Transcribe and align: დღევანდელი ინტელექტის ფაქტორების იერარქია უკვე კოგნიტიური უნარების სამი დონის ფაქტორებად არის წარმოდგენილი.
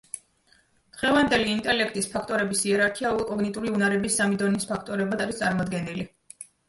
დღევანდელი 0.93 1.51
ინტელექტის 1.57 2.09
ფაქტორების 2.13 2.63
იერარქია 2.69 3.11
უკვე 3.17 3.25
კოგნიტიური 3.33 3.75
უნარების 3.75 4.17
სამი 4.23 4.41
დონის 4.45 4.67
ფაქტორებად 4.73 5.23
არის 5.27 5.43
წარმოდგენილი. 5.43 6.09